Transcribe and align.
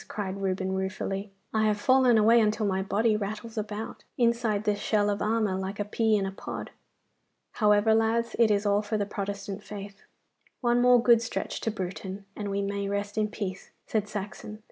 cried 0.07 0.41
Reuben 0.41 0.71
ruefully. 0.73 1.31
'I 1.53 1.61
have 1.67 1.79
fallen 1.79 2.17
away 2.17 2.41
until 2.41 2.65
my 2.65 2.81
body 2.81 3.15
rattles 3.15 3.55
about, 3.55 4.03
inside 4.17 4.63
this 4.63 4.79
shell 4.79 5.11
of 5.11 5.21
armour, 5.21 5.53
like 5.53 5.79
a 5.79 5.85
pea 5.85 6.15
in 6.17 6.25
a 6.25 6.31
pod. 6.31 6.71
However, 7.53 7.93
lads, 7.93 8.35
it 8.39 8.49
is 8.49 8.65
all 8.65 8.81
for 8.81 8.97
the 8.97 9.05
Protestant 9.05 9.61
faith.' 9.61 10.01
'One 10.59 10.81
more 10.81 10.99
good 11.03 11.21
stretch 11.21 11.61
to 11.61 11.69
Bruton, 11.69 12.25
and 12.35 12.49
we 12.49 12.63
may 12.63 12.89
rest 12.89 13.15
in 13.15 13.27
peace,' 13.27 13.69
said 13.85 14.07
Saxon. 14.07 14.59